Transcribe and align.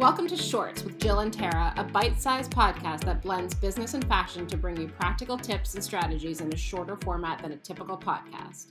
Welcome 0.00 0.28
to 0.28 0.36
Shorts 0.36 0.82
with 0.82 0.98
Jill 0.98 1.18
and 1.18 1.30
Tara, 1.30 1.74
a 1.76 1.84
bite 1.84 2.18
sized 2.18 2.52
podcast 2.52 3.04
that 3.04 3.20
blends 3.20 3.54
business 3.54 3.92
and 3.92 4.02
fashion 4.08 4.46
to 4.46 4.56
bring 4.56 4.80
you 4.80 4.88
practical 4.88 5.36
tips 5.36 5.74
and 5.74 5.84
strategies 5.84 6.40
in 6.40 6.50
a 6.50 6.56
shorter 6.56 6.96
format 6.96 7.42
than 7.42 7.52
a 7.52 7.58
typical 7.58 7.98
podcast. 7.98 8.68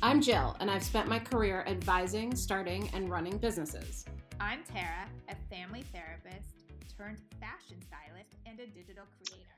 I'm 0.00 0.20
Jill, 0.22 0.56
and 0.60 0.70
I've 0.70 0.84
spent 0.84 1.08
my 1.08 1.18
career 1.18 1.64
advising, 1.66 2.36
starting, 2.36 2.88
and 2.94 3.10
running 3.10 3.38
businesses. 3.38 4.04
I'm 4.38 4.62
Tara, 4.62 5.08
a 5.28 5.34
family 5.52 5.82
therapist 5.92 6.50
turned 6.96 7.18
fashion 7.40 7.82
stylist 7.84 8.30
and 8.46 8.60
a 8.60 8.68
digital 8.68 9.06
creator. 9.16 9.50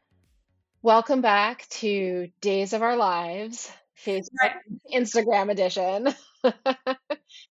Welcome 0.80 1.20
back 1.20 1.68
to 1.68 2.30
Days 2.40 2.72
of 2.72 2.80
Our 2.80 2.96
Lives, 2.96 3.70
Facebook, 4.02 4.54
Instagram 4.90 5.50
edition. 5.50 6.14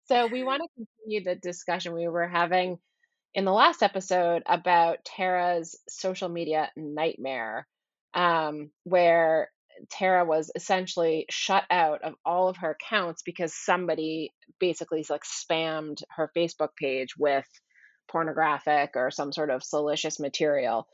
so, 0.05 0.25
we 0.25 0.41
want 0.41 0.63
to 0.63 0.85
continue 1.05 1.23
the 1.23 1.35
discussion 1.35 1.93
we 1.93 2.07
were 2.07 2.27
having 2.27 2.79
in 3.34 3.45
the 3.45 3.52
last 3.53 3.81
episode 3.81 4.44
about 4.45 5.05
Tara's 5.05 5.80
social 5.88 6.30
media 6.30 6.70
nightmare, 6.76 7.67
um, 8.13 8.71
where 8.84 9.49
Tara 9.90 10.26
was 10.26 10.52
essentially 10.55 11.26
shut 11.30 11.63
out 11.70 12.04
of 12.04 12.16
all 12.26 12.49
of 12.49 12.57
her 12.57 12.71
accounts 12.71 13.23
because 13.23 13.54
somebody 13.54 14.34
basically 14.59 15.05
like 15.09 15.23
spammed 15.23 16.04
her 16.09 16.31
Facebook 16.35 16.76
page 16.77 17.16
with 17.17 17.48
pornographic 18.09 18.91
or 18.95 19.12
some 19.12 19.32
sort 19.32 19.49
of 19.49 19.63
salacious 19.63 20.20
material. 20.20 20.88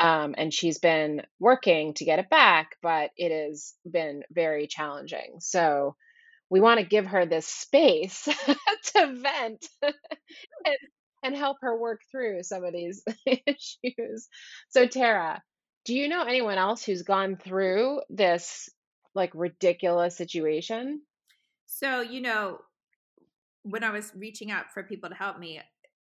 Um, 0.00 0.34
and 0.36 0.52
she's 0.52 0.78
been 0.78 1.22
working 1.38 1.94
to 1.94 2.04
get 2.04 2.18
it 2.18 2.30
back, 2.30 2.76
but 2.82 3.10
it 3.16 3.30
has 3.30 3.74
been 3.88 4.22
very 4.30 4.66
challenging. 4.66 5.36
So 5.38 5.94
we 6.50 6.60
want 6.60 6.80
to 6.80 6.86
give 6.86 7.06
her 7.06 7.26
this 7.26 7.46
space 7.46 8.24
to 8.94 9.14
vent 9.22 9.68
and, 9.82 10.76
and 11.24 11.34
help 11.34 11.56
her 11.62 11.76
work 11.76 12.02
through 12.10 12.42
some 12.42 12.64
of 12.64 12.72
these 12.72 13.02
issues. 13.26 14.28
So, 14.68 14.86
Tara, 14.86 15.42
do 15.84 15.94
you 15.94 16.08
know 16.08 16.22
anyone 16.22 16.58
else 16.58 16.84
who's 16.84 17.02
gone 17.02 17.36
through 17.36 18.02
this 18.10 18.68
like 19.14 19.30
ridiculous 19.34 20.16
situation? 20.16 21.00
So, 21.66 22.02
you 22.02 22.20
know, 22.20 22.58
when 23.62 23.82
I 23.82 23.90
was 23.90 24.12
reaching 24.14 24.50
out 24.50 24.66
for 24.72 24.82
people 24.82 25.08
to 25.08 25.16
help 25.16 25.38
me, 25.38 25.60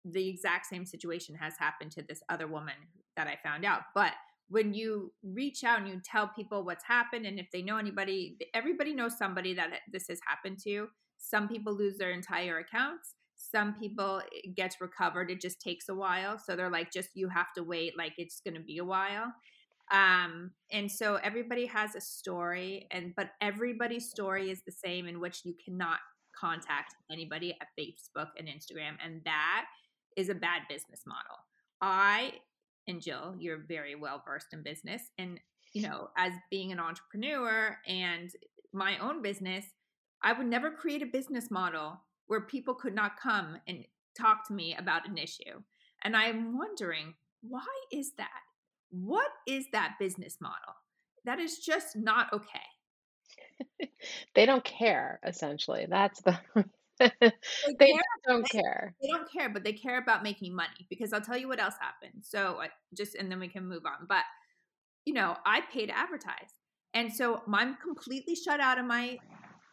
the 0.05 0.29
exact 0.29 0.67
same 0.67 0.87
situation 0.87 1.35
has 1.35 1.55
happened 1.59 1.91
to 1.93 2.03
this 2.03 2.23
other 2.29 2.47
woman 2.47 2.75
that 3.17 3.27
I 3.27 3.37
found 3.43 3.65
out. 3.65 3.83
But 3.95 4.13
when 4.49 4.73
you 4.73 5.13
reach 5.23 5.65
out 5.65 5.81
and 5.81 5.89
you 5.89 6.01
tell 6.05 6.29
people 6.29 6.65
what's 6.65 6.85
happened, 6.85 7.27
and 7.27 7.39
if 7.39 7.47
they 7.53 7.63
know 7.63 7.77
anybody, 7.77 8.39
everybody 8.55 8.95
knows 8.95 9.19
somebody 9.19 9.55
that 9.55 9.71
this 9.93 10.07
has 10.09 10.21
happened 10.27 10.59
to. 10.65 10.89
Some 11.19 11.49
people 11.49 11.75
lose 11.75 11.99
their 11.99 12.13
entire 12.13 12.59
accounts. 12.59 13.15
Some 13.51 13.75
people 13.75 14.23
it 14.33 14.55
gets 14.55 14.81
recovered. 14.81 15.31
It 15.31 15.41
just 15.41 15.61
takes 15.61 15.89
a 15.89 15.95
while. 15.95 16.39
So 16.39 16.57
they're 16.57 16.71
like, 16.71 16.93
just 16.93 17.11
you 17.15 17.29
have 17.29 17.53
to 17.57 17.63
wait, 17.63 17.97
like 17.97 18.15
it's 18.19 18.41
going 18.41 18.55
to 18.55 18.61
be 18.61 18.79
a 18.79 18.85
while. 18.85 19.33
Um, 19.93 20.53
and 20.71 20.91
so 20.91 21.17
everybody 21.17 21.67
has 21.67 21.97
a 21.97 22.01
story, 22.01 22.87
and 22.93 23.13
but 23.17 23.31
everybody's 23.41 24.09
story 24.09 24.51
is 24.51 24.63
the 24.65 24.73
same, 24.73 25.07
in 25.09 25.19
which 25.19 25.41
you 25.45 25.55
cannot 25.65 25.99
contact 26.39 26.95
anybody 27.11 27.57
at 27.61 27.69
Facebook 27.79 28.29
and 28.39 28.47
Instagram, 28.47 28.95
and 29.05 29.21
that 29.25 29.67
is 30.17 30.29
a 30.29 30.35
bad 30.35 30.63
business 30.69 31.03
model. 31.07 31.39
I 31.81 32.35
and 32.91 33.01
Jill, 33.01 33.35
you're 33.39 33.65
very 33.69 33.95
well 33.95 34.23
versed 34.27 34.53
in 34.53 34.63
business. 34.63 35.03
And, 35.19 35.41
you 35.73 35.83
know, 35.83 36.09
as 36.17 36.33
being 36.51 36.73
an 36.73 36.81
entrepreneur 36.81 37.79
and 37.87 38.31
my 38.73 38.99
own 38.99 39.23
business, 39.23 39.65
I 40.23 40.33
would 40.33 40.47
never 40.47 40.71
create 40.71 41.03
a 41.03 41.07
business 41.07 41.51
model 41.51 42.01
where 42.31 42.41
people 42.41 42.75
could 42.75 42.95
not 42.95 43.19
come 43.19 43.57
and 43.67 43.85
talk 44.17 44.47
to 44.47 44.53
me 44.53 44.77
about 44.79 45.09
an 45.09 45.19
issue. 45.19 45.65
And 46.05 46.17
I'm 46.17 46.57
wondering, 46.57 47.15
why 47.43 47.67
is 47.91 48.13
that? 48.19 48.29
What 48.91 49.27
is 49.49 49.67
that 49.73 49.97
business 49.99 50.37
model? 50.41 50.77
That 51.25 51.41
is 51.41 51.59
just 51.59 51.97
not 51.97 52.33
okay. 52.33 53.89
they 54.37 54.47
don't 54.47 54.63
care, 54.63 55.19
essentially. 55.27 55.89
That's 55.91 56.23
the 56.23 56.39
they, 57.01 57.11
they 57.81 57.99
don't 58.29 58.47
they, 58.53 58.61
care. 58.61 58.95
They 59.03 59.09
don't 59.09 59.29
care, 59.33 59.49
but 59.49 59.65
they 59.65 59.73
care 59.73 59.99
about 59.99 60.23
making 60.23 60.55
money 60.55 60.87
because 60.89 61.13
I'll 61.13 61.21
tell 61.21 61.37
you 61.37 61.49
what 61.49 61.59
else 61.59 61.75
happened. 61.81 62.23
So 62.23 62.59
I 62.61 62.69
just 62.97 63.17
and 63.17 63.29
then 63.29 63.41
we 63.41 63.49
can 63.49 63.67
move 63.67 63.83
on. 63.87 64.07
But 64.09 64.23
you 65.05 65.15
know, 65.15 65.37
I 65.45 65.63
pay 65.73 65.87
to 65.87 65.99
advertise, 65.99 66.55
and 66.95 67.13
so 67.13 67.43
I'm 67.53 67.77
completely 67.83 68.37
shut 68.37 68.61
out 68.61 68.79
of 68.79 68.85
my 68.85 69.19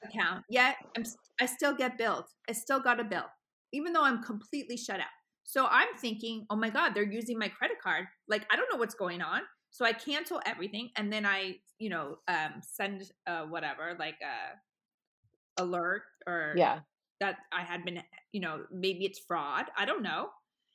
account. 0.04 0.44
Yet 0.50 0.76
I'm 0.96 1.04
I 1.40 1.46
still 1.46 1.76
get 1.76 1.98
billed. 1.98 2.26
I 2.50 2.54
still 2.54 2.80
got 2.80 3.00
a 3.00 3.04
bill, 3.04 3.26
even 3.74 3.94
though 3.94 4.04
I'm 4.04 4.24
completely 4.24 4.78
shut 4.78 5.00
out. 5.00 5.06
So 5.44 5.68
I'm 5.70 5.96
thinking, 6.00 6.46
oh 6.50 6.56
my 6.56 6.70
god, 6.70 6.94
they're 6.94 7.04
using 7.04 7.40
my 7.40 7.48
credit 7.48 7.78
card. 7.82 8.06
Like 8.28 8.46
I 8.52 8.56
don't 8.56 8.72
know 8.72 8.80
what's 8.80 8.96
going 8.96 9.22
on. 9.22 9.42
So 9.70 9.86
I 9.86 9.94
cancel 9.94 10.42
everything, 10.46 10.90
and 10.96 11.12
then 11.12 11.26
I, 11.26 11.56
you 11.78 11.90
know, 11.90 12.18
um, 12.28 12.62
send 12.62 13.04
uh, 13.28 13.44
whatever 13.44 13.96
like 14.00 14.18
a 14.22 15.62
alert 15.62 16.04
or 16.28 16.54
yeah 16.56 16.80
that 17.20 17.38
I 17.52 17.64
had 17.64 17.84
been, 17.84 18.02
you 18.32 18.42
know, 18.42 18.62
maybe 18.72 19.06
it's 19.06 19.20
fraud. 19.20 19.66
I 19.78 19.86
don't 19.86 20.04
know. 20.04 20.30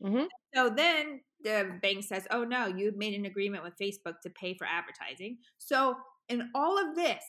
Mm-hmm. 0.04 0.24
So 0.54 0.70
then 0.70 1.20
the 1.44 1.78
bank 1.80 2.04
says, 2.04 2.26
oh 2.30 2.44
no, 2.44 2.66
you've 2.66 2.96
made 2.96 3.14
an 3.14 3.26
agreement 3.26 3.64
with 3.64 3.74
Facebook 3.80 4.14
to 4.22 4.30
pay 4.30 4.54
for 4.54 4.66
advertising. 4.66 5.38
So 5.58 5.94
in 6.28 6.50
all 6.54 6.78
of 6.78 6.96
this, 6.96 7.22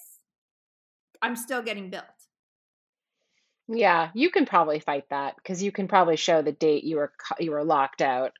I'm 1.24 1.38
still 1.38 1.64
getting 1.64 1.90
billed. 1.90 2.04
Yeah, 3.70 4.10
you 4.14 4.30
can 4.30 4.46
probably 4.46 4.82
fight 4.82 5.06
that 5.10 5.38
because 5.38 5.64
you 5.64 5.72
can 5.72 5.88
probably 5.88 6.18
show 6.18 6.42
the 6.42 6.52
date 6.52 6.84
you 6.84 6.98
were 6.98 7.14
you 7.40 7.52
were 7.52 7.64
locked 7.64 8.02
out. 8.02 8.34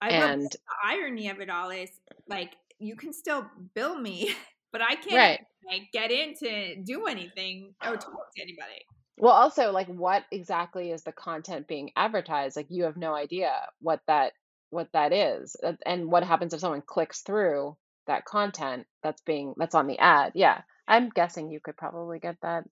I 0.00 0.10
and 0.10 0.42
the 0.42 0.58
irony 0.84 1.30
of 1.30 1.40
it 1.40 1.48
all 1.48 1.70
is 1.70 1.90
like 2.28 2.54
you 2.78 2.94
can 2.94 3.14
still 3.14 3.46
bill 3.74 3.98
me, 3.98 4.34
but 4.72 4.82
I 4.82 4.94
can't 4.94 5.14
right. 5.14 5.40
like, 5.66 5.88
get 5.92 6.10
in 6.10 6.34
to 6.36 6.76
do 6.82 7.06
anything 7.06 7.74
or 7.84 7.96
talk 7.96 8.34
to 8.36 8.42
anybody. 8.42 8.84
Well, 9.20 9.32
also, 9.32 9.72
like, 9.72 9.88
what 9.88 10.24
exactly 10.30 10.92
is 10.92 11.02
the 11.02 11.12
content 11.12 11.66
being 11.66 11.90
advertised? 11.96 12.54
Like, 12.54 12.68
you 12.68 12.84
have 12.84 12.96
no 12.96 13.14
idea 13.14 13.52
what 13.80 14.00
that 14.06 14.32
what 14.70 14.88
that 14.92 15.14
is, 15.14 15.56
and 15.86 16.10
what 16.10 16.24
happens 16.24 16.52
if 16.52 16.60
someone 16.60 16.82
clicks 16.82 17.22
through 17.22 17.76
that 18.06 18.26
content 18.26 18.86
that's 19.02 19.22
being 19.22 19.54
that's 19.56 19.74
on 19.74 19.86
the 19.86 19.98
ad. 19.98 20.32
Yeah, 20.34 20.60
I'm 20.88 21.10
guessing 21.10 21.50
you 21.50 21.60
could 21.62 21.76
probably 21.76 22.18
get 22.18 22.36
that. 22.42 22.64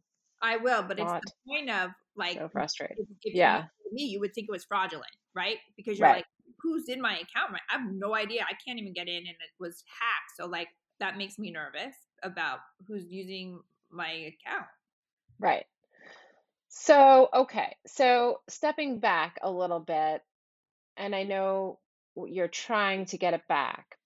I 0.43 0.57
will, 0.57 0.83
but 0.83 0.99
it's 0.99 1.13
the 1.13 1.33
point 1.47 1.71
of 1.71 1.91
like 2.17 2.35
so 2.35 2.49
frustrating. 2.49 2.97
If, 2.99 3.09
if 3.23 3.35
yeah, 3.35 3.65
me, 3.93 4.05
you 4.05 4.21
would 4.21 4.35
think 4.35 4.49
it 4.49 4.53
was 4.53 4.65
fraudulent, 4.65 5.07
right? 5.35 5.59
Because 5.77 5.99
you're 5.99 6.09
right. 6.09 6.17
like, 6.17 6.27
who's 6.63 6.89
in 6.89 7.01
my 7.01 7.15
account? 7.15 7.53
Right? 7.53 7.63
I 7.71 7.79
have 7.79 7.91
no 7.93 8.15
idea. 8.15 8.43
I 8.43 8.55
can't 8.67 8.79
even 8.79 8.93
get 8.93 9.09
in, 9.09 9.19
and 9.19 9.29
it 9.29 9.53
was 9.61 9.85
hacked. 10.01 10.33
So 10.39 10.47
like 10.47 10.69
that 10.99 11.17
makes 11.17 11.39
me 11.39 11.51
nervous 11.51 11.95
about 12.23 12.59
who's 12.89 13.05
using 13.09 13.61
my 13.91 14.11
account. 14.11 14.67
Right. 15.39 15.67
So, 16.69 17.29
okay. 17.33 17.77
So, 17.87 18.41
stepping 18.49 19.01
back 19.01 19.39
a 19.43 19.51
little 19.51 19.81
bit, 19.81 20.23
and 20.97 21.15
I 21.15 21.23
know 21.23 21.79
you're 22.17 22.49
trying 22.49 23.07
to 23.07 23.19
get 23.19 23.35
it 23.35 23.43
back, 23.49 23.97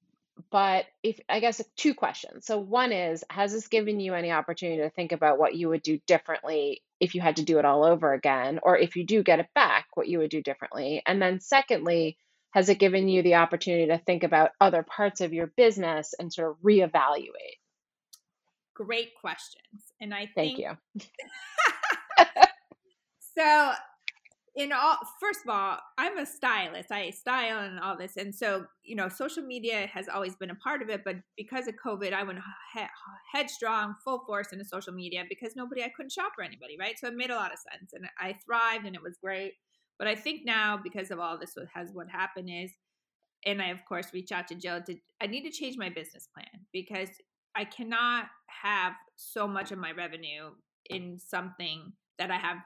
but 0.51 0.87
if 1.03 1.21
I 1.29 1.41
guess 1.41 1.61
uh, 1.61 1.65
two 1.77 1.95
questions. 1.95 2.47
So, 2.47 2.59
one 2.59 2.93
is, 2.93 3.25
has 3.31 3.53
this 3.53 3.69
given 3.69 4.01
you 4.01 4.15
any 4.15 4.31
opportunity 4.31 4.83
to 4.83 4.91
think 4.91 5.13
about 5.13 5.39
what 5.39 5.55
you 5.55 5.69
would 5.69 5.83
do 5.83 5.99
differently 6.07 6.83
if 7.01 7.15
you 7.15 7.21
had 7.21 7.37
to 7.37 7.45
do 7.45 7.59
it 7.59 7.65
all 7.65 7.85
over 7.85 8.13
again, 8.13 8.61
or 8.63 8.77
if 8.77 8.97
you 8.97 9.05
do 9.05 9.23
get 9.23 9.41
it 9.41 9.49
back, 9.55 9.87
what 9.95 10.09
you 10.09 10.19
would 10.19 10.31
do 10.31 10.43
differently? 10.43 11.03
And 11.07 11.21
then, 11.21 11.41
secondly, 11.41 12.17
has 12.53 12.69
it 12.69 12.79
given 12.79 13.09
you 13.09 13.23
the 13.23 13.37
opportunity 13.37 13.87
to 13.87 13.99
think 13.99 14.23
about 14.23 14.51
other 14.61 14.83
parts 14.83 15.21
of 15.21 15.33
your 15.33 15.47
business 15.57 16.15
and 16.19 16.33
sort 16.33 16.51
of 16.51 16.57
reevaluate? 16.63 17.59
Great 18.75 19.11
questions. 19.21 19.83
And 20.01 20.15
I 20.15 20.29
think. 20.35 20.59
Thank 20.59 20.59
you. 20.59 21.07
So, 23.41 23.73
in 24.57 24.73
all, 24.73 24.97
first 25.21 25.41
of 25.45 25.51
all, 25.51 25.79
I'm 25.97 26.19
a 26.19 26.27
stylist. 26.27 26.91
I 26.91 27.11
style 27.11 27.61
and 27.61 27.79
all 27.79 27.97
this, 27.97 28.17
and 28.17 28.35
so 28.35 28.67
you 28.83 28.97
know, 28.97 29.09
social 29.09 29.45
media 29.45 29.87
has 29.87 30.09
always 30.09 30.35
been 30.35 30.51
a 30.51 30.57
part 30.57 30.83
of 30.83 30.89
it. 30.89 31.03
But 31.05 31.17
because 31.37 31.69
of 31.69 31.75
COVID, 31.85 32.13
I 32.13 32.25
went 32.25 32.41
he- 32.75 32.81
headstrong, 33.33 33.95
full 34.05 34.25
force 34.27 34.49
into 34.53 34.65
social 34.65 34.93
media 34.93 35.25
because 35.29 35.55
nobody, 35.55 35.85
I 35.85 35.93
couldn't 35.95 36.13
shop 36.13 36.33
for 36.35 36.43
anybody, 36.43 36.77
right? 36.79 36.99
So 36.99 37.07
it 37.07 37.15
made 37.15 37.31
a 37.31 37.37
lot 37.37 37.53
of 37.53 37.59
sense, 37.59 37.93
and 37.93 38.07
I 38.19 38.35
thrived, 38.45 38.87
and 38.87 38.97
it 38.97 39.03
was 39.03 39.19
great. 39.23 39.53
But 39.99 40.09
I 40.09 40.17
think 40.17 40.45
now, 40.45 40.81
because 40.83 41.11
of 41.11 41.21
all 41.21 41.39
this, 41.39 41.53
what 41.55 41.69
has 41.73 41.91
what 41.93 42.09
happened 42.11 42.51
is, 42.51 42.73
and 43.47 43.63
I 43.63 43.69
of 43.69 43.85
course 43.85 44.09
reach 44.13 44.33
out 44.33 44.49
to 44.49 44.57
Jill. 44.57 44.83
To, 44.83 44.97
I 45.23 45.27
need 45.27 45.43
to 45.43 45.51
change 45.51 45.77
my 45.77 45.91
business 45.91 46.29
plan 46.35 46.65
because 46.73 47.11
I 47.55 47.65
cannot 47.65 48.27
have 48.63 48.95
so 49.15 49.47
much 49.47 49.71
of 49.71 49.79
my 49.79 49.93
revenue 49.93 50.51
in 50.89 51.19
something 51.19 51.93
that 52.19 52.31
I 52.31 52.37
have 52.37 52.59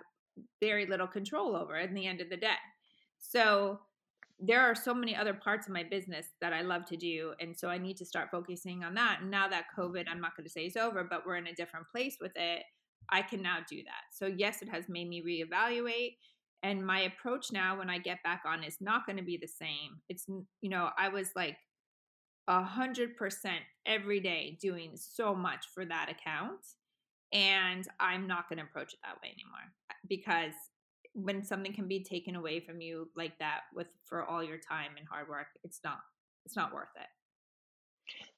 very 0.60 0.86
little 0.86 1.06
control 1.06 1.56
over 1.56 1.76
in 1.76 1.94
the 1.94 2.06
end 2.06 2.20
of 2.20 2.30
the 2.30 2.36
day. 2.36 2.54
So 3.18 3.80
there 4.40 4.60
are 4.60 4.74
so 4.74 4.92
many 4.92 5.14
other 5.14 5.34
parts 5.34 5.66
of 5.66 5.72
my 5.72 5.84
business 5.84 6.26
that 6.40 6.52
I 6.52 6.62
love 6.62 6.84
to 6.86 6.96
do. 6.96 7.34
And 7.40 7.56
so 7.56 7.68
I 7.68 7.78
need 7.78 7.96
to 7.98 8.04
start 8.04 8.30
focusing 8.30 8.82
on 8.82 8.94
that. 8.94 9.18
And 9.20 9.30
now 9.30 9.48
that 9.48 9.66
COVID, 9.78 10.04
I'm 10.10 10.20
not 10.20 10.36
going 10.36 10.44
to 10.44 10.50
say 10.50 10.66
is 10.66 10.76
over, 10.76 11.04
but 11.04 11.24
we're 11.24 11.36
in 11.36 11.46
a 11.46 11.54
different 11.54 11.86
place 11.88 12.16
with 12.20 12.32
it, 12.36 12.64
I 13.10 13.22
can 13.22 13.42
now 13.42 13.58
do 13.68 13.76
that. 13.76 14.04
So, 14.12 14.26
yes, 14.26 14.62
it 14.62 14.68
has 14.68 14.88
made 14.88 15.08
me 15.08 15.22
reevaluate. 15.22 16.16
And 16.62 16.84
my 16.84 17.00
approach 17.00 17.52
now 17.52 17.78
when 17.78 17.90
I 17.90 17.98
get 17.98 18.22
back 18.24 18.42
on 18.46 18.64
is 18.64 18.78
not 18.80 19.06
going 19.06 19.18
to 19.18 19.22
be 19.22 19.36
the 19.36 19.46
same. 19.46 20.00
It's, 20.08 20.24
you 20.28 20.70
know, 20.70 20.90
I 20.98 21.08
was 21.08 21.28
like 21.36 21.56
a 22.48 22.62
hundred 22.62 23.16
percent 23.16 23.60
every 23.86 24.20
day 24.20 24.58
doing 24.60 24.92
so 24.94 25.34
much 25.34 25.66
for 25.74 25.84
that 25.84 26.10
account. 26.10 26.60
And 27.34 27.86
I'm 27.98 28.28
not 28.28 28.48
going 28.48 28.58
to 28.58 28.64
approach 28.64 28.94
it 28.94 29.00
that 29.02 29.20
way 29.20 29.28
anymore 29.28 29.72
because 30.08 30.54
when 31.14 31.44
something 31.44 31.72
can 31.72 31.88
be 31.88 32.02
taken 32.02 32.36
away 32.36 32.60
from 32.60 32.80
you 32.80 33.08
like 33.16 33.36
that 33.40 33.62
with 33.74 33.88
for 34.06 34.24
all 34.24 34.42
your 34.42 34.58
time 34.58 34.92
and 34.96 35.06
hard 35.08 35.28
work, 35.28 35.48
it's 35.64 35.80
not, 35.84 35.98
it's 36.46 36.56
not 36.56 36.72
worth 36.72 36.88
it. 36.96 37.08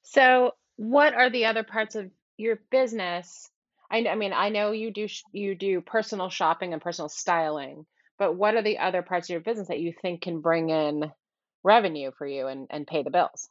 So, 0.03 0.53
what 0.77 1.15
are 1.15 1.31
the 1.31 1.47
other 1.47 1.63
parts 1.63 1.95
of 1.95 2.11
your 2.37 2.61
business? 2.71 3.51
I, 3.91 4.07
I 4.07 4.15
mean, 4.15 4.33
I 4.33 4.49
know 4.49 4.73
you 4.73 4.91
do 4.91 5.09
you 5.33 5.55
do 5.55 5.81
personal 5.81 6.29
shopping 6.29 6.73
and 6.73 6.83
personal 6.83 7.09
styling, 7.09 7.87
but 8.19 8.35
what 8.35 8.55
are 8.55 8.63
the 8.63 8.79
other 8.79 9.03
parts 9.03 9.29
of 9.29 9.33
your 9.33 9.41
business 9.41 9.69
that 9.69 9.81
you 9.81 9.93
think 10.01 10.23
can 10.23 10.41
bring 10.41 10.71
in 10.71 11.11
revenue 11.63 12.13
for 12.17 12.27
you 12.27 12.47
and, 12.47 12.67
and 12.71 12.87
pay 12.87 13.03
the 13.03 13.11
bills? 13.11 13.49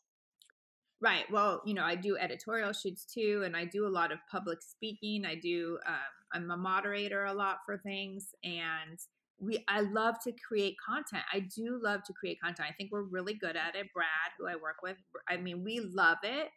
Right. 1.02 1.26
Well, 1.30 1.62
you 1.66 1.74
know, 1.74 1.84
I 1.84 1.96
do 1.96 2.18
editorial 2.18 2.72
shoots 2.72 3.06
too, 3.06 3.44
and 3.46 3.56
I 3.56 3.66
do 3.66 3.86
a 3.86 3.90
lot 3.90 4.12
of 4.12 4.20
public 4.32 4.60
speaking. 4.62 5.26
I 5.26 5.36
do. 5.36 5.78
Um, 5.86 5.96
I'm 6.34 6.52
a 6.52 6.58
moderator 6.58 7.26
a 7.26 7.34
lot 7.34 7.58
for 7.66 7.78
things, 7.78 8.30
and 8.44 8.98
we. 9.38 9.64
I 9.68 9.82
love 9.82 10.16
to 10.24 10.32
create 10.32 10.78
content. 10.88 11.24
I 11.34 11.42
do 11.42 11.80
love 11.84 12.04
to 12.06 12.14
create 12.14 12.40
content. 12.42 12.70
I 12.70 12.74
think 12.74 12.92
we're 12.94 13.04
really 13.04 13.34
good 13.34 13.58
at 13.58 13.76
it. 13.76 13.88
Brad, 13.94 14.08
who 14.40 14.48
I 14.48 14.56
work 14.56 14.78
with, 14.82 14.96
I 15.28 15.36
mean, 15.36 15.66
we 15.66 15.82
love 15.82 16.20
it, 16.24 16.48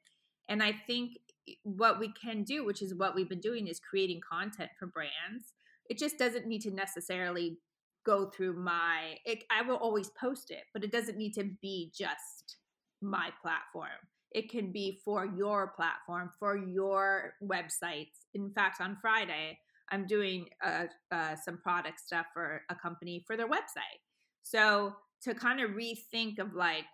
and 0.48 0.62
I 0.62 0.72
think 0.86 1.18
what 1.64 1.98
we 1.98 2.12
can 2.12 2.44
do, 2.44 2.64
which 2.64 2.80
is 2.80 2.94
what 2.94 3.16
we've 3.16 3.28
been 3.28 3.40
doing, 3.40 3.66
is 3.66 3.80
creating 3.80 4.20
content 4.30 4.70
for 4.78 4.86
brands. 4.86 5.52
It 5.90 5.98
just 5.98 6.16
doesn't 6.16 6.46
need 6.46 6.62
to 6.62 6.70
necessarily 6.70 7.58
go 8.06 8.30
through 8.30 8.52
my. 8.52 9.16
It, 9.24 9.42
I 9.50 9.62
will 9.62 9.76
always 9.78 10.10
post 10.10 10.52
it, 10.52 10.62
but 10.72 10.84
it 10.84 10.92
doesn't 10.92 11.18
need 11.18 11.32
to 11.34 11.50
be 11.60 11.90
just 11.92 12.56
my 13.02 13.30
platform 13.42 13.98
it 14.32 14.50
can 14.50 14.72
be 14.72 15.00
for 15.04 15.26
your 15.26 15.72
platform, 15.76 16.30
for 16.38 16.56
your 16.56 17.34
websites. 17.42 18.26
In 18.34 18.50
fact, 18.50 18.80
on 18.80 18.96
Friday, 19.00 19.58
I'm 19.90 20.06
doing 20.06 20.46
uh, 20.64 20.84
uh, 21.10 21.34
some 21.36 21.58
product 21.58 22.00
stuff 22.00 22.26
for 22.34 22.62
a 22.70 22.74
company 22.74 23.24
for 23.26 23.36
their 23.36 23.48
website. 23.48 24.00
So 24.42 24.94
to 25.22 25.34
kind 25.34 25.60
of 25.60 25.70
rethink 25.70 26.38
of 26.38 26.54
like, 26.54 26.84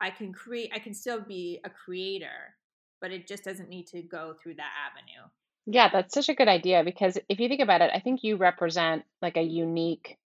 I 0.00 0.10
can 0.10 0.32
create, 0.32 0.70
I 0.74 0.78
can 0.78 0.92
still 0.92 1.20
be 1.20 1.60
a 1.64 1.70
creator, 1.70 2.54
but 3.00 3.10
it 3.10 3.26
just 3.26 3.44
doesn't 3.44 3.70
need 3.70 3.86
to 3.88 4.02
go 4.02 4.34
through 4.42 4.56
that 4.56 4.70
avenue. 4.90 5.28
Yeah, 5.66 5.88
that's 5.90 6.14
such 6.14 6.28
a 6.28 6.34
good 6.34 6.48
idea 6.48 6.84
because 6.84 7.18
if 7.28 7.40
you 7.40 7.48
think 7.48 7.62
about 7.62 7.80
it, 7.80 7.90
I 7.92 8.00
think 8.00 8.22
you 8.22 8.36
represent 8.36 9.04
like 9.22 9.36
a 9.36 9.42
unique 9.42 10.16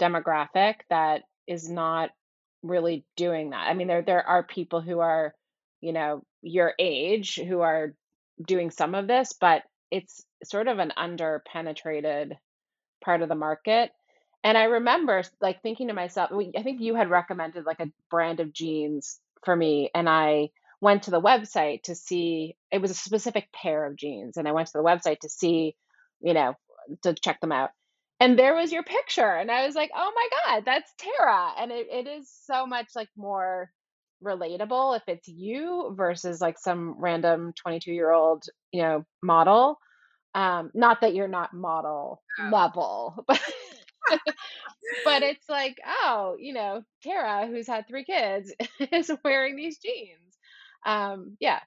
demographic 0.00 0.76
that 0.90 1.22
is 1.46 1.68
not 1.68 2.10
really 2.62 3.04
doing 3.16 3.50
that. 3.50 3.68
I 3.68 3.74
mean, 3.74 3.86
there 3.86 4.02
there 4.02 4.26
are 4.26 4.42
people 4.42 4.80
who 4.80 4.98
are 4.98 5.34
you 5.80 5.92
know, 5.92 6.22
your 6.42 6.74
age 6.78 7.36
who 7.36 7.60
are 7.60 7.94
doing 8.44 8.70
some 8.70 8.94
of 8.94 9.06
this, 9.06 9.34
but 9.40 9.62
it's 9.90 10.24
sort 10.44 10.68
of 10.68 10.78
an 10.78 10.92
under-penetrated 10.96 12.36
part 13.04 13.22
of 13.22 13.28
the 13.28 13.34
market. 13.34 13.90
And 14.44 14.56
I 14.56 14.64
remember 14.64 15.22
like 15.40 15.62
thinking 15.62 15.88
to 15.88 15.94
myself, 15.94 16.30
I 16.56 16.62
think 16.62 16.80
you 16.80 16.94
had 16.94 17.10
recommended 17.10 17.64
like 17.66 17.80
a 17.80 17.90
brand 18.10 18.40
of 18.40 18.52
jeans 18.52 19.18
for 19.44 19.54
me, 19.54 19.90
and 19.94 20.08
I 20.08 20.50
went 20.80 21.04
to 21.04 21.10
the 21.10 21.20
website 21.20 21.82
to 21.84 21.94
see 21.94 22.56
it 22.70 22.80
was 22.80 22.92
a 22.92 22.94
specific 22.94 23.50
pair 23.52 23.84
of 23.86 23.96
jeans, 23.96 24.36
and 24.36 24.46
I 24.46 24.52
went 24.52 24.68
to 24.68 24.78
the 24.78 24.84
website 24.84 25.20
to 25.20 25.28
see, 25.28 25.74
you 26.20 26.34
know, 26.34 26.54
to 27.02 27.14
check 27.14 27.40
them 27.40 27.52
out. 27.52 27.70
And 28.20 28.38
there 28.38 28.54
was 28.54 28.72
your 28.72 28.82
picture, 28.82 29.34
and 29.34 29.50
I 29.50 29.66
was 29.66 29.74
like, 29.74 29.90
oh 29.94 30.12
my 30.14 30.28
God, 30.44 30.64
that's 30.64 30.92
Tara. 30.98 31.52
And 31.58 31.70
it, 31.72 31.86
it 31.90 32.06
is 32.08 32.30
so 32.46 32.66
much 32.66 32.88
like 32.94 33.08
more 33.16 33.70
relatable 34.24 34.96
if 34.96 35.02
it's 35.06 35.28
you 35.28 35.92
versus 35.96 36.40
like 36.40 36.58
some 36.58 36.94
random 36.98 37.52
22 37.54 37.92
year 37.92 38.12
old 38.12 38.44
you 38.72 38.82
know 38.82 39.04
model. 39.22 39.78
Um 40.34 40.70
not 40.74 41.00
that 41.00 41.14
you're 41.14 41.28
not 41.28 41.54
model 41.54 42.22
oh. 42.40 42.48
level 42.52 43.24
but 43.26 43.40
but 45.04 45.22
it's 45.22 45.48
like 45.48 45.78
oh 45.86 46.36
you 46.38 46.52
know 46.52 46.82
tara 47.02 47.46
who's 47.46 47.66
had 47.66 47.86
three 47.86 48.04
kids 48.04 48.52
is 48.92 49.10
wearing 49.24 49.56
these 49.56 49.78
jeans. 49.78 50.38
Um 50.84 51.36
yeah. 51.40 51.60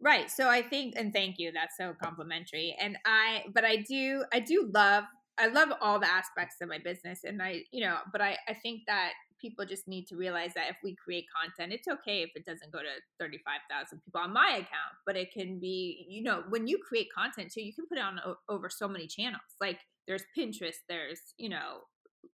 Right 0.00 0.30
so 0.30 0.48
i 0.48 0.62
think 0.62 0.94
and 0.96 1.12
thank 1.12 1.38
you 1.38 1.52
that's 1.52 1.76
so 1.76 1.94
complimentary 2.02 2.76
and 2.80 2.98
i 3.06 3.44
but 3.54 3.64
i 3.64 3.76
do 3.76 4.24
i 4.32 4.40
do 4.40 4.68
love 4.74 5.04
i 5.38 5.46
love 5.46 5.68
all 5.80 6.00
the 6.00 6.12
aspects 6.12 6.56
of 6.60 6.68
my 6.68 6.78
business 6.78 7.20
and 7.22 7.40
i 7.40 7.62
you 7.70 7.84
know 7.84 7.98
but 8.10 8.20
i 8.20 8.36
i 8.48 8.52
think 8.52 8.82
that 8.88 9.12
people 9.42 9.66
just 9.66 9.88
need 9.88 10.06
to 10.06 10.16
realize 10.16 10.54
that 10.54 10.70
if 10.70 10.76
we 10.82 10.94
create 10.94 11.26
content, 11.34 11.72
it's 11.72 11.88
okay 11.88 12.22
if 12.22 12.30
it 12.34 12.46
doesn't 12.46 12.72
go 12.72 12.78
to 12.78 12.88
35,000 13.20 14.00
people 14.04 14.20
on 14.20 14.32
my 14.32 14.50
account, 14.52 14.94
but 15.04 15.16
it 15.16 15.32
can 15.32 15.58
be, 15.58 16.06
you 16.08 16.22
know, 16.22 16.44
when 16.48 16.66
you 16.66 16.78
create 16.78 17.08
content 17.14 17.52
too, 17.52 17.62
you 17.62 17.74
can 17.74 17.86
put 17.86 17.98
it 17.98 18.04
on 18.04 18.20
o- 18.24 18.36
over 18.48 18.70
so 18.70 18.88
many 18.88 19.06
channels. 19.06 19.42
Like 19.60 19.80
there's 20.06 20.24
Pinterest, 20.38 20.76
there's, 20.88 21.20
you 21.36 21.48
know, 21.48 21.80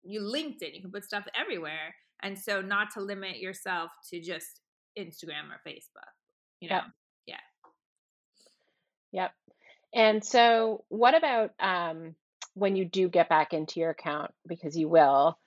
you 0.02 0.20
LinkedIn, 0.20 0.74
you 0.74 0.82
can 0.82 0.90
put 0.90 1.04
stuff 1.04 1.24
everywhere. 1.40 1.94
And 2.22 2.38
so 2.38 2.60
not 2.60 2.90
to 2.94 3.00
limit 3.00 3.38
yourself 3.38 3.90
to 4.10 4.20
just 4.20 4.60
Instagram 4.98 5.50
or 5.50 5.60
Facebook, 5.66 6.12
you 6.60 6.68
know? 6.68 6.76
Yep. 6.76 6.84
Yeah. 7.26 7.36
Yep. 9.12 9.32
And 9.94 10.24
so 10.24 10.84
what 10.88 11.16
about 11.16 11.52
um 11.60 12.14
when 12.54 12.74
you 12.74 12.86
do 12.86 13.08
get 13.08 13.28
back 13.28 13.52
into 13.52 13.80
your 13.80 13.90
account 13.90 14.32
because 14.46 14.76
you 14.76 14.88
will 14.88 15.38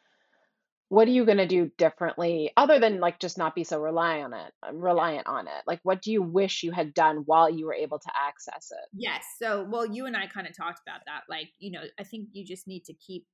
what 0.89 1.07
are 1.07 1.11
you 1.11 1.23
going 1.23 1.37
to 1.37 1.47
do 1.47 1.71
differently 1.77 2.51
other 2.57 2.79
than 2.79 2.99
like 2.99 3.19
just 3.19 3.37
not 3.37 3.55
be 3.55 3.63
so 3.63 3.79
reliant 3.79 4.33
on 4.33 4.39
it 4.39 4.53
uh, 4.67 4.73
reliant 4.73 5.27
on 5.27 5.47
it? 5.47 5.63
Like 5.65 5.79
what 5.83 6.01
do 6.01 6.11
you 6.11 6.21
wish 6.21 6.63
you 6.63 6.71
had 6.71 6.93
done 6.93 7.23
while 7.25 7.49
you 7.49 7.65
were 7.65 7.73
able 7.73 7.99
to 7.99 8.11
access 8.15 8.71
it? 8.71 8.89
Yes 8.93 9.23
so 9.37 9.65
well 9.69 9.85
you 9.85 10.05
and 10.05 10.17
i 10.17 10.27
kind 10.27 10.47
of 10.47 10.55
talked 10.55 10.81
about 10.85 11.01
that 11.05 11.21
like 11.29 11.49
you 11.59 11.71
know 11.71 11.81
i 11.99 12.03
think 12.03 12.29
you 12.33 12.43
just 12.43 12.67
need 12.67 12.83
to 12.85 12.93
keep 12.93 13.25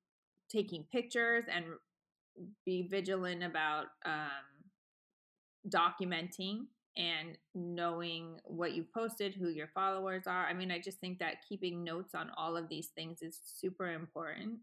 taking 0.50 0.86
pictures 0.92 1.46
and 1.52 1.66
be 2.66 2.88
vigilant 2.90 3.44
about 3.44 3.86
um, 4.06 4.19
documenting 5.69 6.66
and 6.98 7.38
knowing 7.54 8.40
what 8.46 8.74
you've 8.74 8.94
posted 8.94 9.34
who 9.34 9.50
your 9.50 9.68
followers 9.68 10.28
are. 10.28 10.46
I 10.46 10.54
mean 10.54 10.72
i 10.72 10.80
just 10.80 11.00
think 11.00 11.19
that 11.19 11.46
keeping 11.48 11.84
notes 11.84 12.13
on 12.13 12.30
all 12.38 12.58
of 12.58 12.69
these 12.69 12.88
things 12.88 13.22
is 13.22 13.39
super 13.44 13.91
important 13.91 14.60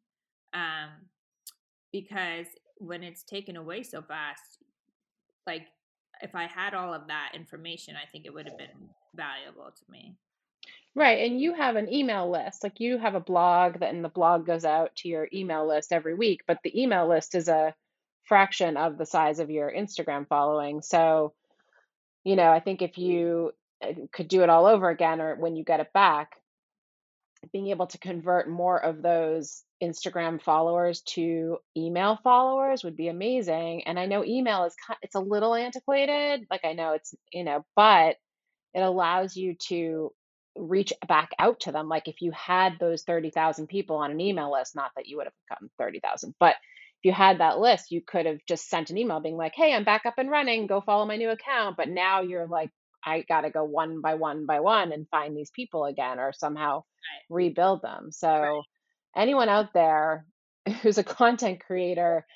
um, 0.55 0.91
because 1.93 2.47
when 2.83 3.03
it's 3.03 3.23
taken 3.23 3.57
away 3.57 3.83
so 3.83 4.03
fast, 4.03 4.59
like 5.47 5.67
if 6.21 6.35
I 6.35 6.45
had 6.45 6.75
all 6.75 6.95
of 6.95 7.09
that 7.09 7.33
information, 7.35 7.95
I 7.97 8.07
think 8.11 8.27
it 8.27 8.35
would 8.35 8.47
have 8.49 8.59
been 8.59 8.91
valuable 9.15 9.71
to 9.71 9.91
me. 9.91 10.15
Right. 10.95 11.27
And 11.27 11.41
you 11.41 11.55
have 11.55 11.77
an 11.77 11.93
email 11.93 12.31
list. 12.31 12.63
Like 12.63 12.79
you 12.79 12.99
have 12.99 13.15
a 13.15 13.21
blog 13.21 13.81
that 13.81 13.95
and 13.95 14.05
the 14.05 14.11
blog 14.11 14.47
goes 14.47 14.65
out 14.65 14.95
to 14.97 15.09
your 15.09 15.27
email 15.33 15.67
list 15.67 15.93
every 15.93 16.15
week, 16.15 16.43
but 16.47 16.59
the 16.63 16.81
email 16.81 17.09
list 17.09 17.35
is 17.35 17.49
a 17.49 17.75
fraction 18.25 18.77
of 18.77 18.99
the 18.99 19.07
size 19.07 19.39
of 19.39 19.51
your 19.51 19.73
Instagram 19.73 20.29
following. 20.29 20.83
So, 20.83 21.33
you 22.25 22.37
know, 22.37 22.51
I 22.51 22.61
think 22.61 22.83
if 22.83 22.99
you 22.99 23.53
uh, 23.83 23.93
could 24.13 24.29
do 24.29 24.43
it 24.43 24.51
all 24.51 24.67
over 24.67 24.91
again 24.91 25.21
or 25.21 25.35
when 25.37 25.57
you 25.57 25.65
get 25.65 25.81
it 25.81 25.93
back, 25.95 26.37
being 27.53 27.69
able 27.69 27.87
to 27.89 27.99
convert 27.99 28.49
more 28.49 28.79
of 28.79 29.03
those 29.03 29.65
Instagram 29.83 30.41
followers 30.41 31.03
to 31.03 31.59
email 31.77 32.19
followers 32.23 32.85
would 32.85 32.97
be 32.97 33.09
amazing. 33.09 33.85
And 33.87 33.99
I 33.99 34.07
know 34.07 34.25
email 34.25 34.65
is 34.65 34.75
it's 35.03 35.15
a 35.17 35.21
little 35.21 35.55
antiquated, 35.55 36.47
like 36.51 36.65
I 36.65 36.73
know 36.75 36.93
it's, 36.93 37.15
you 37.33 37.45
know, 37.45 37.65
but 37.77 38.17
it 38.75 38.81
allows 38.81 39.37
you 39.37 39.55
to 39.69 40.13
reach 40.57 40.93
back 41.09 41.31
out 41.39 41.61
to 41.61 41.73
them 41.73 41.89
like 41.89 42.09
if 42.09 42.21
you 42.21 42.31
had 42.33 42.75
those 42.79 43.03
30,000 43.05 43.67
people 43.69 43.97
on 43.97 44.11
an 44.11 44.21
email 44.21 44.53
list, 44.53 44.77
not 44.77 44.91
that 44.97 45.07
you 45.09 45.17
would 45.17 45.27
have 45.27 45.33
gotten 45.49 45.71
30,000, 45.79 46.35
but 46.39 46.57
if 47.03 47.07
you 47.09 47.13
had 47.13 47.39
that 47.41 47.59
list, 47.59 47.91
you 47.91 48.01
could 48.07 48.27
have 48.27 48.39
just 48.47 48.69
sent 48.69 48.91
an 48.91 48.99
email 48.99 49.21
being 49.21 49.37
like, 49.37 49.55
"Hey, 49.57 49.75
I'm 49.75 49.85
back 49.85 50.07
up 50.07 50.15
and 50.19 50.31
running. 50.31 50.69
Go 50.69 50.81
follow 50.81 51.05
my 51.07 51.17
new 51.17 51.31
account." 51.31 51.77
But 51.77 51.89
now 51.89 52.21
you're 52.23 52.47
like 52.47 52.71
I 53.05 53.23
got 53.23 53.43
to 53.43 53.51
go 53.51 53.65
one 53.65 54.01
by 54.01 54.15
one 54.15 54.47
by 54.47 54.61
one 54.61 54.93
and 54.93 55.09
find 55.11 55.37
these 55.37 55.51
people 55.51 55.85
again 55.85 56.19
or 56.21 56.33
somehow 56.33 56.77
right. 56.77 57.23
rebuild 57.29 57.83
them. 57.83 58.13
So, 58.13 58.29
right. 58.29 58.63
Anyone 59.17 59.49
out 59.49 59.73
there 59.73 60.27
who's 60.83 60.99
a 60.99 61.05
content 61.05 61.61
creator, 61.65 62.27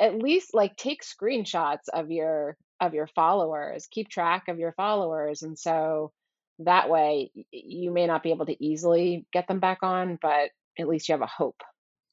at 0.00 0.16
least 0.16 0.54
like 0.54 0.76
take 0.76 1.02
screenshots 1.02 1.88
of 1.92 2.10
your 2.10 2.56
of 2.80 2.94
your 2.94 3.06
followers, 3.06 3.86
keep 3.90 4.08
track 4.08 4.48
of 4.48 4.58
your 4.58 4.72
followers 4.72 5.42
and 5.42 5.58
so 5.58 6.12
that 6.58 6.90
way 6.90 7.30
you 7.50 7.90
may 7.90 8.06
not 8.06 8.22
be 8.22 8.30
able 8.30 8.46
to 8.46 8.64
easily 8.64 9.26
get 9.32 9.48
them 9.48 9.60
back 9.60 9.78
on, 9.82 10.18
but 10.20 10.50
at 10.78 10.88
least 10.88 11.08
you 11.08 11.12
have 11.12 11.22
a 11.22 11.26
hope. 11.26 11.60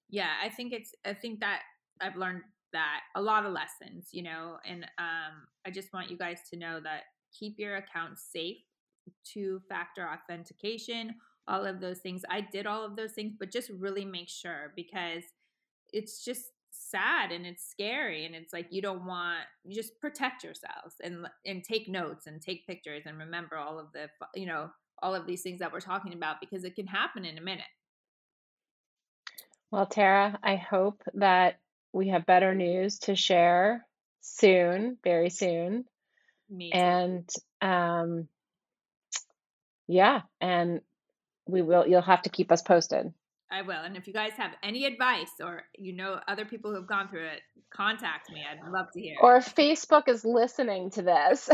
Yeah, 0.10 0.32
I 0.44 0.50
think 0.50 0.74
it's 0.74 0.94
I 1.06 1.14
think 1.14 1.40
that 1.42 1.62
I've 2.02 2.16
learned 2.16 2.42
that 2.74 3.02
a 3.16 3.22
lot 3.22 3.46
of 3.46 3.52
lessons, 3.52 4.10
you 4.12 4.24
know, 4.24 4.58
and 4.66 4.84
um 4.98 5.48
I 5.66 5.72
just 5.72 5.94
want 5.94 6.10
you 6.10 6.18
guys 6.18 6.40
to 6.52 6.58
know 6.58 6.80
that 6.84 7.04
keep 7.38 7.60
your 7.60 7.78
account 7.78 8.18
safe, 8.18 8.58
two 9.24 9.62
factor 9.70 10.08
authentication, 10.08 11.16
all 11.48 11.66
of 11.66 11.80
those 11.80 12.00
things. 12.00 12.24
I 12.30 12.42
did 12.42 12.68
all 12.68 12.84
of 12.84 12.96
those 12.96 13.14
things, 13.14 13.34
but 13.38 13.52
just 13.52 13.70
really 13.70 14.06
make 14.06 14.30
sure 14.30 14.74
because 14.76 15.24
it's 15.92 16.24
just 16.24 16.52
sad 16.72 17.32
and 17.32 17.46
it's 17.46 17.68
scary 17.70 18.26
and 18.26 18.36
it's 18.36 18.54
like 18.54 18.68
you 18.70 18.82
don't 18.82 19.06
want 19.06 19.40
you 19.64 19.76
just 19.76 20.00
protect 20.00 20.44
yourselves 20.44 20.96
and 21.04 21.28
and 21.46 21.64
take 21.64 21.88
notes 21.90 22.28
and 22.28 22.42
take 22.42 22.66
pictures 22.68 23.04
and 23.06 23.18
remember 23.18 23.58
all 23.58 23.80
of 23.80 23.88
the 23.94 24.08
you 24.36 24.46
know 24.46 24.70
all 25.02 25.16
of 25.16 25.26
these 25.26 25.42
things 25.42 25.60
that 25.60 25.72
we're 25.72 25.80
talking 25.80 26.14
about 26.14 26.38
because 26.40 26.64
it 26.64 26.76
can 26.76 26.88
happen 26.88 27.26
in 27.26 27.38
a 27.38 27.42
minute 27.42 27.64
well 29.72 29.86
tara 29.86 30.38
i 30.44 30.56
hope 30.56 31.02
that 31.16 31.60
we 31.92 32.10
have 32.10 32.26
better 32.26 32.54
news 32.54 33.00
to 33.00 33.16
share 33.16 33.86
soon 34.22 34.98
very 35.04 35.30
soon 35.30 35.86
Me 36.50 36.72
too. 36.72 36.78
and 36.78 37.30
um 37.62 38.28
yeah 39.90 40.22
and 40.40 40.80
we 41.48 41.62
will 41.62 41.86
you'll 41.86 42.02
have 42.02 42.22
to 42.22 42.30
keep 42.30 42.52
us 42.52 42.62
posted 42.62 43.12
I 43.52 43.64
will. 43.64 43.82
And 43.82 43.98
if 43.98 44.06
you 44.06 44.14
guys 44.14 44.34
have 44.38 44.52
any 44.62 44.86
advice 44.86 45.32
or 45.44 45.64
you 45.76 45.96
know 45.96 46.20
other 46.28 46.46
people 46.46 46.70
who 46.70 46.78
have 46.78 46.88
gone 46.88 47.10
through 47.10 47.26
it, 47.26 47.42
contact 47.74 48.30
me. 48.32 48.44
I'd 48.48 48.72
love 48.72 48.92
to 48.94 49.02
hear. 49.02 49.16
Or 49.20 49.38
if 49.38 49.56
Facebook 49.56 50.08
is 50.08 50.24
listening 50.24 50.92
to 50.92 51.02
this. 51.02 51.50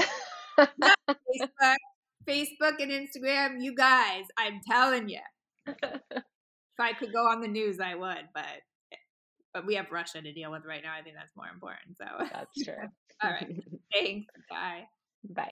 Facebook, 0.60 1.75
Facebook 2.27 2.82
and 2.82 2.92
Instagram, 2.92 3.62
you 3.62 3.75
guys, 3.75 4.24
I'm 4.38 4.60
telling 4.70 5.10
you. 5.10 5.22
if 5.68 6.80
I 6.80 6.94
could 6.94 7.13
go 7.13 7.27
on 7.27 7.42
the 7.42 7.48
news, 7.48 7.80
I 7.80 7.96
would, 7.96 8.30
but 8.34 8.46
but 9.54 9.65
we 9.65 9.75
have 9.75 9.89
Russia 9.89 10.22
to 10.22 10.34
deal 10.34 10.51
with 10.51 10.65
right 10.65 10.84
now. 10.84 10.94
I 10.94 11.01
think 11.01 11.15
that's 11.15 11.36
more 11.36 11.48
important. 11.48 11.98
So 11.98 12.06
that's 12.32 12.63
true. 12.63 12.89
All 13.24 13.32
right. 13.32 13.63
Thanks. 13.94 14.27
Bye. 14.50 14.84
Bye. 15.30 15.51